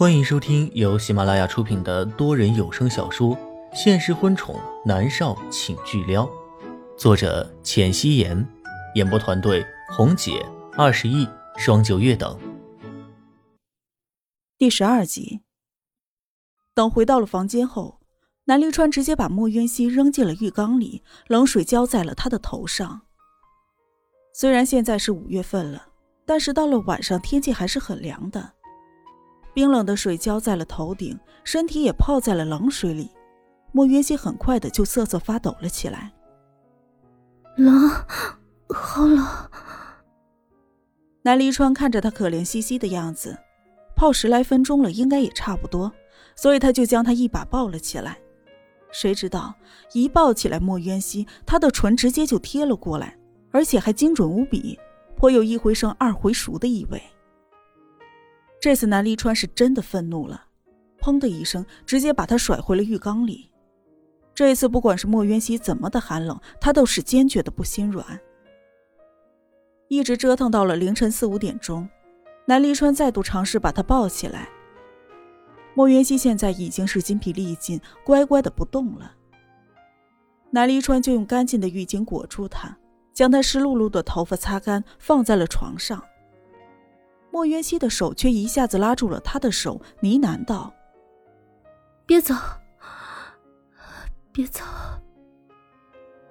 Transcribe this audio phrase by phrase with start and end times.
[0.00, 3.36] 欢迎收听由喜马拉雅出品的多人有声小说
[3.74, 6.24] 《现实婚宠男少请巨撩》，
[6.96, 8.48] 作者：浅汐颜，
[8.94, 10.42] 演播团队：红姐、
[10.74, 11.28] 二十亿、
[11.58, 12.34] 双九月等。
[14.56, 15.42] 第十二集。
[16.72, 18.00] 等回到了房间后，
[18.44, 23.02] 南离川直接把莫渊熙扔进了浴缸里，冷水浇在了他的头上。
[24.32, 25.88] 虽然现在是五月份了，
[26.24, 28.54] 但是到了晚上天气还是很凉的。
[29.54, 33.10] 冰冷的水浇在了头顶，身体也泡在了冷水里。
[33.72, 36.12] 莫渊熙很快的就瑟瑟发抖了起来。
[37.56, 37.88] 冷，
[38.68, 39.26] 好冷。
[41.22, 43.36] 南离川看着他可怜兮兮的样子，
[43.94, 45.92] 泡十来分钟了，应该也差不多，
[46.34, 48.18] 所以他就将他一把抱了起来。
[48.90, 49.54] 谁知道
[49.92, 53.16] 一抱起来，莫渊熙他的唇直接就贴了过来，
[53.52, 54.78] 而且还精准无比，
[55.16, 57.00] 颇有一回生二回熟的意味。
[58.60, 60.44] 这次南离川是真的愤怒了，
[61.00, 63.50] 砰的一声，直接把他甩回了浴缸里。
[64.34, 68.20] 这一次不管是莫渊熙怎么的寒冷，他都是坚决的不心软。
[69.88, 71.88] 一直折腾到了凌晨四五点钟，
[72.44, 74.48] 南离川再度尝试把他抱起来。
[75.74, 79.14] 莫渊熙现在已经是筋疲力尽，乖乖的不动了。
[80.50, 82.76] 南离川就用干净的浴巾裹住他，
[83.14, 86.02] 将他湿漉漉的头发擦干，放在了床上。
[87.30, 90.72] 莫渊熙的手却一下子拉住了他的手，呢喃道
[92.04, 92.34] ：“别走，
[94.32, 94.64] 别走。”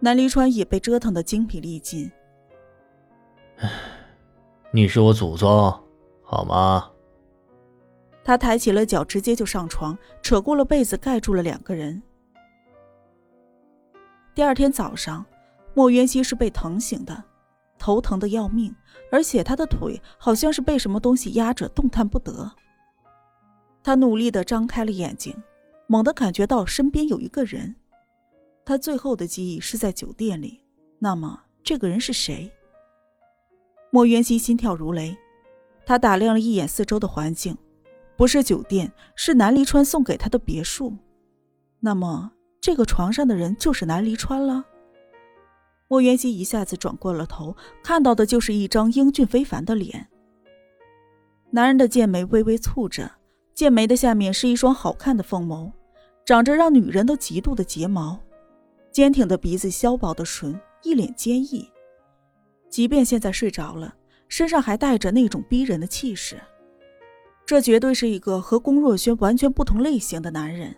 [0.00, 2.10] 南离川也被折腾的精疲力尽。
[3.58, 3.70] 唉，
[4.70, 5.48] 你是我祖宗，
[6.22, 6.90] 好吗？
[8.22, 12.02] 他抬起了脚，直接就上床，扯过了被子盖住了两个人。
[14.34, 15.24] 第二天早上，
[15.74, 17.24] 莫渊熙是被疼醒的。
[17.78, 18.74] 头疼的要命，
[19.10, 22.50] 而且他的腿好像是被什么东西压着，动弹不得。
[23.82, 25.34] 他努力的张开了眼睛，
[25.86, 27.76] 猛地感觉到身边有一个人。
[28.64, 30.60] 他最后的记忆是在酒店里，
[30.98, 32.52] 那么这个人是谁？
[33.90, 35.16] 莫渊熙心跳如雷，
[35.86, 37.56] 他打量了一眼四周的环境，
[38.16, 40.94] 不是酒店，是南离川送给他的别墅。
[41.80, 44.64] 那么这个床上的人就是南离川了。
[45.88, 50.08] 莫元熙一下子转过了头，看到的就是一张英俊非凡的脸。
[51.50, 53.10] 男人的剑眉微微蹙着，
[53.54, 55.72] 剑眉的下面是一双好看的凤眸，
[56.26, 58.20] 长着让女人都嫉妒的睫毛，
[58.92, 61.66] 坚挺的鼻子，削薄的唇，一脸坚毅。
[62.68, 63.94] 即便现在睡着了，
[64.28, 66.38] 身上还带着那种逼人的气势。
[67.46, 70.76] 这绝对是一个和龚若轩完全不同类型的男人。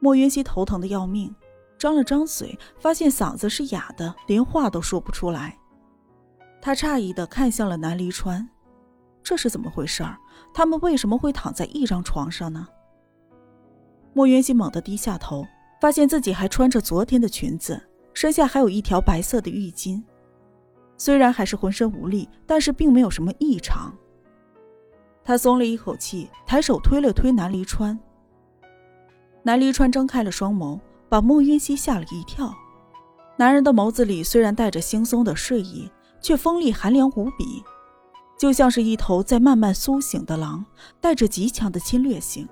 [0.00, 1.34] 莫云熙头疼的要命。
[1.82, 5.58] 张了张嘴，发现嗓子是哑的，连话都说不出来。
[6.60, 8.48] 他诧异的看向了南离川，
[9.20, 10.16] 这是怎么回事儿？
[10.54, 12.68] 他们为什么会躺在一张床上呢？
[14.12, 15.44] 莫元熙猛地低下头，
[15.80, 17.82] 发现自己还穿着昨天的裙子，
[18.14, 20.00] 身下还有一条白色的浴巾。
[20.96, 23.92] 虽然还是浑身无力，但是并没有什么异常。
[25.24, 27.98] 他松了一口气，抬手推了推南离川。
[29.42, 30.78] 南离川睁开了双眸。
[31.12, 32.56] 把莫云熙吓了一跳，
[33.36, 35.90] 男人的眸子里虽然带着惺忪的睡意，
[36.22, 37.62] 却锋利寒凉无比，
[38.38, 40.64] 就像是一头在慢慢苏醒的狼，
[41.02, 42.48] 带着极强的侵略性。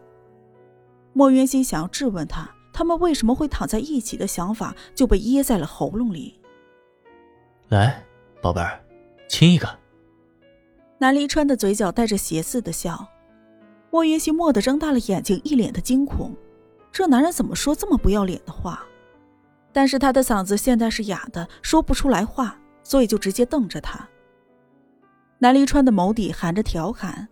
[1.15, 6.39] 莫云熙想要质问他，他们为什么会躺在一起的想法就被噎在了喉咙里。
[7.71, 8.05] 来，
[8.43, 8.79] 宝贝儿，
[9.27, 9.67] 亲一个。
[10.99, 13.09] 南离川的嘴角带着邪似的笑，
[13.91, 16.37] 莫云熙蓦地睁大了眼睛，一脸的惊恐。
[16.93, 18.85] 这男人怎么说这么不要脸的话？
[19.73, 24.09] 但是他的嗓子现在是哑的，说不出来话，所以就直接瞪着他。
[25.39, 27.29] 南离川的眸底含着调侃：“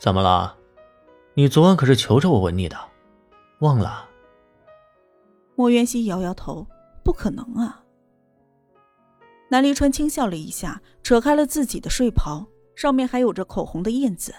[0.00, 0.56] 怎么了？
[1.34, 2.76] 你昨晚可是求着我吻你的，
[3.60, 4.08] 忘了？”
[5.54, 6.66] 莫渊熙摇摇头
[7.04, 7.84] ：“不可能啊。”
[9.50, 14.34] 南离川轻笑了一下，扯开了自己的睡袍，上面还有着口红的印子。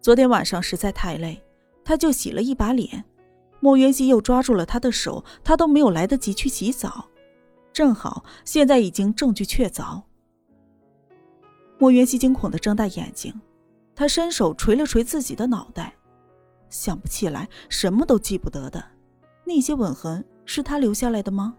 [0.00, 1.42] 昨天晚上实在太累。
[1.88, 3.02] 他就洗了一把脸，
[3.60, 7.08] 莫元熙又抓住了他的手，他都没有来得及去洗澡，
[7.72, 10.02] 正好现在已经证据确凿。
[11.78, 13.32] 莫元熙惊恐的睁大眼睛，
[13.94, 15.94] 他伸手捶了捶自己的脑袋，
[16.68, 18.84] 想不起来，什么都记不得的，
[19.46, 21.56] 那些吻痕是他留下来的吗？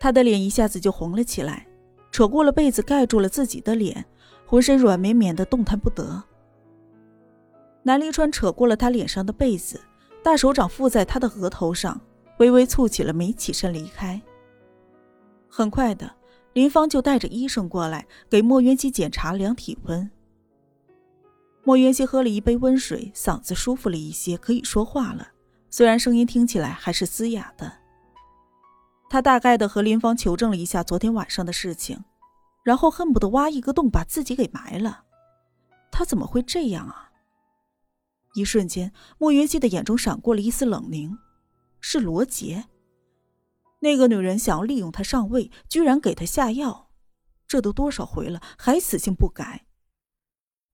[0.00, 1.68] 他的脸一下子就红了起来，
[2.10, 4.06] 扯过了被子盖住了自己的脸，
[4.46, 6.24] 浑身软绵绵的，动弹不得。
[7.88, 9.80] 南临川扯过了他脸上的被子，
[10.22, 11.98] 大手掌附在他的额头上，
[12.36, 14.20] 微微蹙起了眉，起身离开。
[15.48, 16.14] 很快的，
[16.52, 20.10] 林芳就带着医生过来给莫元熙检查量体温。
[21.64, 25.26] 莫元熙喝了一杯温水，嗓子舒服了一些，可以说话了。
[25.70, 27.72] 虽然声音听起来还是嘶哑的。
[29.08, 32.04] 他大概的和林芳求证了一下昨天晚上的事情，
[32.62, 35.04] 然后恨不得挖一个洞把自己给埋了。
[35.90, 37.07] 他怎么会这样啊？
[38.38, 41.18] 一瞬间，莫云熙的眼中闪过了一丝冷凝，
[41.80, 42.66] 是罗杰。
[43.80, 46.90] 那个女人想要利用他上位，居然给他下药，
[47.48, 49.66] 这都多少回了，还死性不改。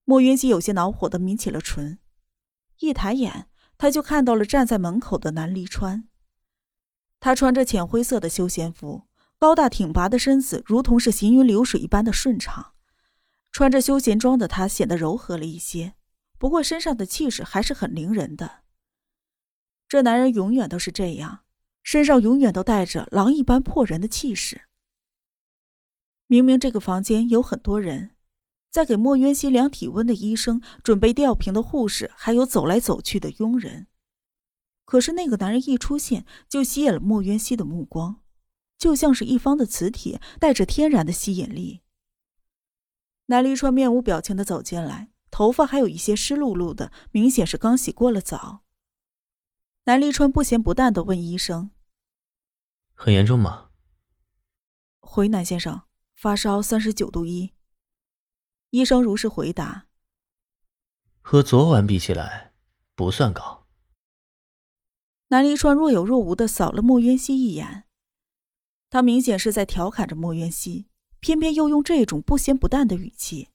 [0.05, 1.99] 莫云熙有些恼火的抿起了唇，
[2.81, 3.47] 一抬眼，
[3.79, 6.09] 他就看到了站在门口的南离川。
[7.21, 9.05] 他穿着浅灰色的休闲服，
[9.39, 12.73] 高大挺拔的身子如同是行云流水一般的顺畅。
[13.51, 15.95] 穿着休闲装的他显得柔和了一些，
[16.45, 18.65] 不过身上的气势还是很凌人的。
[19.89, 21.47] 这男人永远都是这样，
[21.83, 24.69] 身上永远都带着狼一般破人的气势。
[26.27, 28.15] 明明这个房间有很多人，
[28.71, 33.87] 在给莫渊熙量体温的医生、准备吊瓶的护士，还有走来走去的佣人，
[34.85, 38.21] 可是那个男人一出现，就吸引了莫渊熙的目光，
[38.77, 41.81] 就像是一方的磁铁，带着天然的吸引力。
[43.29, 48.63] 南离川面无表情的走进来，头发还有一些湿漉漉的，明显是刚洗过了澡。
[49.87, 51.73] 南离川不咸不淡的问医生
[52.95, 53.71] ：“很严重吗？”
[55.03, 55.83] 回南先生，
[56.15, 57.53] 发烧三十九度一。
[58.71, 59.89] 医生如实回答
[61.21, 62.53] ：“和昨晚比起来，
[62.95, 63.67] 不算高。”
[65.31, 67.87] 南离川若有若无的扫了莫渊熙一眼，
[68.89, 70.87] 他明显是在调侃着莫渊熙。
[71.19, 73.49] 偏偏又用这种不咸不淡的语气。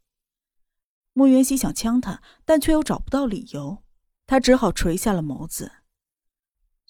[1.19, 3.83] 莫元熙想呛他，但却又找不到理由，
[4.25, 5.74] 他只好垂下了眸子。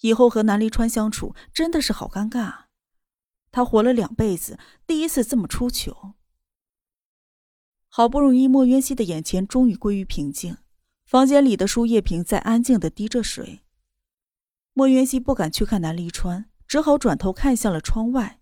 [0.02, 2.66] 以后和南离川相处真的是好尴尬，
[3.50, 6.14] 他活了两辈子，第一次这么出糗。
[7.88, 10.58] 好不容易，莫渊熙的眼前终于归于平静，
[11.08, 13.62] 房间里的输液瓶在安静的滴着水。
[14.74, 18.40] 莫渊熙不敢去看南离川，只好转头看向了窗外。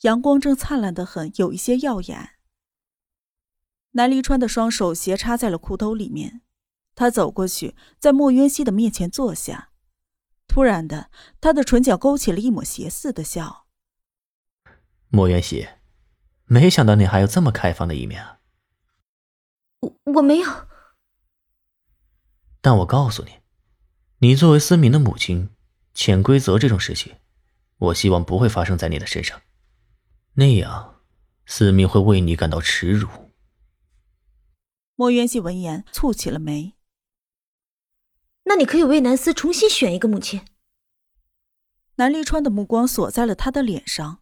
[0.00, 2.30] 阳光正灿烂的很，有一些耀眼。
[3.92, 6.42] 南离川的双手斜插在了裤兜里面，
[6.94, 9.70] 他走过去，在莫渊熙的面前坐下。
[10.46, 11.10] 突然的，
[11.40, 13.66] 他的唇角勾起了一抹邪似的笑。
[15.08, 15.68] 莫渊熙，
[16.44, 18.38] 没想到你还有这么开放的一面啊！
[19.80, 20.48] 我我没有。
[22.60, 23.38] 但我告诉你，
[24.18, 25.50] 你作为思明的母亲，
[25.94, 27.16] 潜规则这种事情，
[27.78, 29.40] 我希望不会发生在你的身上。
[30.34, 31.00] 那样，
[31.46, 33.08] 思明会为你感到耻辱。
[35.00, 36.74] 莫渊熙闻言蹙起了眉。
[38.44, 40.42] 那你可以为南思重新选一个母亲。
[41.94, 44.20] 南离川的目光锁在了他的脸上，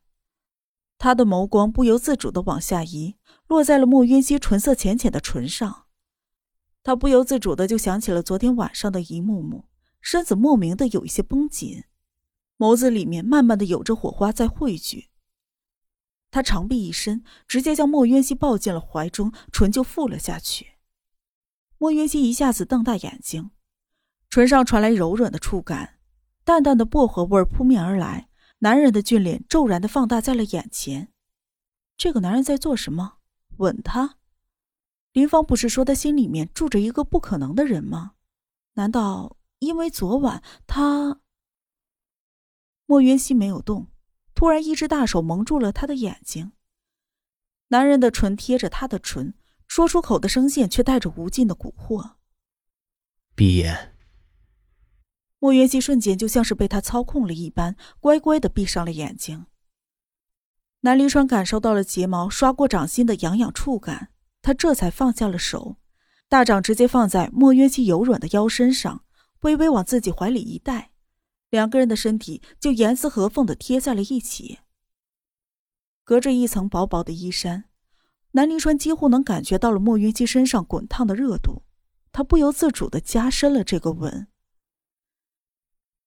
[0.97, 3.17] 他的眸光不由自主的往下移，
[3.49, 5.87] 落在了莫渊熙唇色浅浅的唇上。
[6.85, 9.65] 他不由自主的就想起了昨天晚上的一幕幕，
[10.01, 11.83] 身子莫名的有一些绷紧，
[12.57, 15.11] 眸子里面慢慢的有着火花在汇聚。
[16.31, 20.75] 他长臂一伸，直接将莫渊熙抱进了怀中，唇就覆了下去。
[21.79, 23.51] 莫渊熙一下子瞪大眼睛，
[24.29, 25.99] 唇上传来柔软的触感，
[26.45, 28.29] 淡淡的薄荷味扑面而来，
[28.59, 31.13] 男人的俊脸骤然的放大在了眼前。
[31.97, 33.19] 这个男人在做什么？
[33.57, 34.17] 吻他？
[35.13, 38.13] 林芳不是说他心里面住着一个不可能的人吗？
[38.75, 41.21] 难道因为昨晚他？
[42.87, 43.89] 莫渊熙没有动。
[44.39, 46.53] 突然，一只大手蒙住了他的眼睛。
[47.71, 49.35] 男人的唇贴着他的唇，
[49.67, 52.13] 说出口的声线却带着无尽的蛊惑。
[53.35, 53.97] 闭眼。
[55.41, 59.47] 莫元熙瞬间就像是被他操控了一般，乖乖的闭上了眼睛。
[60.83, 65.79] 南离川感受到了睫毛刷过掌心的痒痒触感，他这才放下了手，
[66.29, 69.03] 大掌直接放在莫元熙柔软的腰身上，
[69.41, 70.93] 微微往自己怀里一带。
[71.51, 74.59] 两个人的身体就严丝合缝的贴在了一起，
[76.05, 77.65] 隔着一层薄薄的衣衫，
[78.33, 81.63] 南离川几乎能感觉到了莫云熙身上滚烫的热度，
[82.13, 84.29] 他不由自主的加深了这个吻。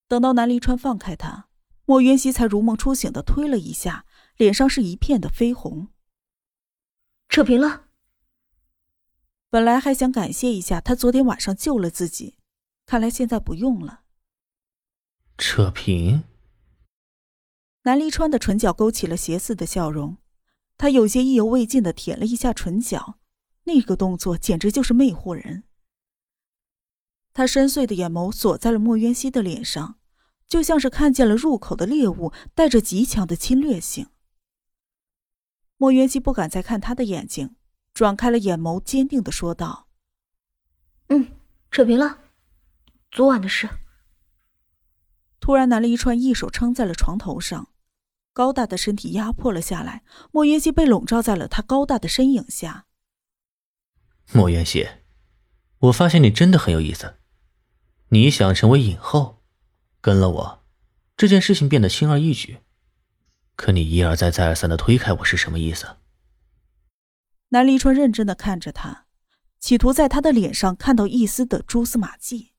[0.07, 1.47] 等到南离川放开他，
[1.85, 4.05] 莫云熙才如梦初醒的推了一下，
[4.37, 5.87] 脸上是一片的绯红。
[7.29, 7.85] 扯平了。
[9.49, 12.37] 本来还想感谢一下他昨天晚上救了自己，
[12.85, 14.00] 看来现在不用了。
[15.41, 16.23] 扯平。
[17.81, 20.17] 南离川的唇角勾起了邪肆的笑容，
[20.77, 23.15] 他有些意犹未尽的舔了一下唇角，
[23.63, 25.63] 那个动作简直就是魅惑人。
[27.33, 29.95] 他深邃的眼眸锁在了莫渊熙的脸上，
[30.47, 34.09] 就像是看见了入口的猎物，带着极强的侵略性。
[35.77, 37.55] 莫渊熙不敢再看他的眼睛，
[37.95, 39.87] 转开了眼眸，坚定的说道
[41.09, 41.31] ：“嗯，
[41.71, 42.19] 扯平了，
[43.09, 43.67] 昨晚的事。
[45.41, 47.69] 突然，南离川一手撑在了床头上，
[48.31, 50.03] 高大的身体压迫了下来。
[50.31, 52.85] 莫云熙被笼罩在了他高大的身影下。
[54.31, 54.87] 莫云熙，
[55.79, 57.15] 我发现你真的很有意思。
[58.09, 59.41] 你想成为影后，
[59.99, 60.63] 跟了我，
[61.17, 62.59] 这件事情变得轻而易举。
[63.55, 65.97] 可你一而再、再而三的推开我是什么意思？
[67.49, 69.07] 南离川认真的看着他，
[69.59, 72.50] 企图在他的脸上看到一丝的蛛丝马迹。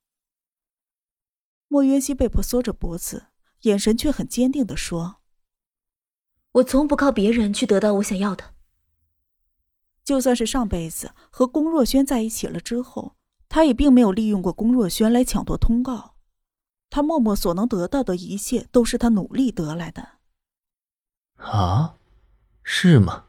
[1.73, 3.29] 莫渊熙被迫缩着脖子，
[3.63, 5.23] 眼神却很坚定的说
[6.53, 8.53] ：“我从不靠别人去得到我想要的。
[10.05, 13.17] 就算是上辈子和龚若轩在一起了之后，
[13.49, 16.17] 他也并没有利用过龚若轩来抢夺通告。
[16.91, 20.19] 他默默所能得到的一切，都是他努力得来的。”
[21.41, 21.97] 啊，
[22.63, 23.29] 是吗？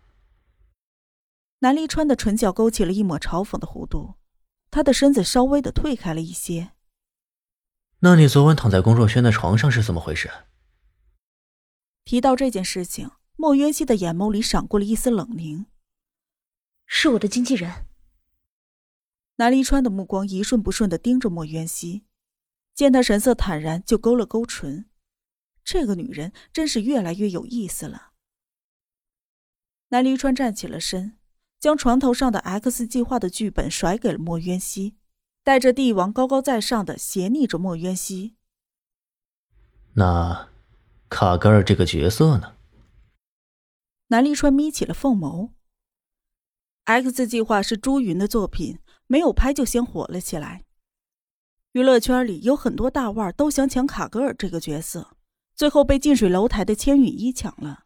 [1.59, 4.15] 南离川的唇角勾起了一抹嘲讽的弧度，
[4.69, 6.73] 他的身子稍微的退开了一些。
[8.05, 10.29] 那你昨晚躺在龚若轩的床上是怎么回事？
[12.03, 15.67] 提到这件事情，莫渊熙的眼眸里闪过了一丝冷凝。
[16.85, 17.85] 是我的经纪人。
[19.37, 22.03] 南离川的目光一瞬不瞬的盯着莫渊熙，
[22.75, 24.89] 见他神色坦然，就勾了勾唇。
[25.63, 28.11] 这个女人真是越来越有意思了。
[29.87, 31.17] 南离川站起了身。
[31.57, 34.97] 将床头上的 X 计划的剧本甩给了莫渊熙，
[35.43, 38.35] 带着帝王高高在上的斜睨着莫渊熙。
[39.95, 40.49] 那
[41.09, 42.55] 卡格尔这个角色呢？
[44.07, 45.51] 南离川眯起了凤眸。
[46.85, 50.63] X 计划是朱云的作品，没有拍就先火了起来。
[51.73, 55.17] 娱乐圈里有很多大腕都想抢卡格尔这个角色，
[55.55, 57.83] 最后被近水楼台的千羽衣抢了。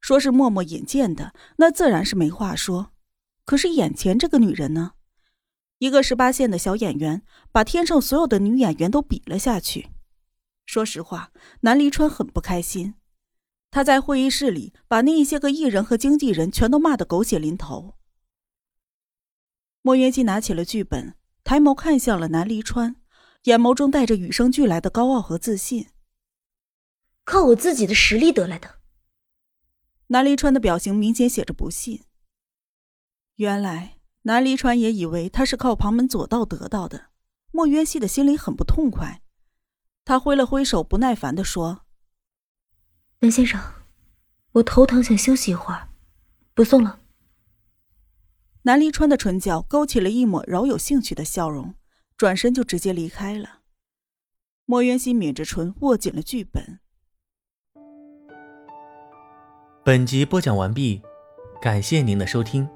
[0.00, 2.92] 说是默默引荐的，那自然是没话说。
[3.44, 4.92] 可是眼前这个女人呢？
[5.78, 9.90] 一个十八线的小演员，把天上所有的女演员都比了下去。
[10.64, 12.94] 说实话，南离川很不开心。
[13.70, 17.98] 他在会议室里把那一些个艺人和经纪人全都骂得狗血淋头。
[19.82, 21.14] 莫元熙拿起了剧本，
[21.44, 22.96] 抬眸看向了南离川，
[23.42, 25.88] 眼眸中带着与生俱来的高傲和自信。
[27.24, 28.80] 靠我自己的实力得来的。
[30.06, 32.04] 南离川的表情明显写着不信。
[33.34, 33.95] 原来
[34.26, 37.10] 南离川也以为他是靠旁门左道得到的，
[37.52, 39.22] 莫渊熙的心里很不痛快。
[40.04, 41.82] 他挥了挥手，不耐烦的说
[43.22, 43.60] ：“南先生，
[44.54, 45.90] 我头疼，想休息一会儿，
[46.54, 46.98] 不送了。”
[48.62, 51.76] 南离川的唇角勾起了一抹饶有兴趣的笑容，
[52.16, 53.60] 转身就直接离开了。
[54.64, 56.80] 莫渊熙抿着唇，握紧了剧本。
[59.84, 61.00] 本集播讲完毕，
[61.62, 62.68] 感谢您的收听。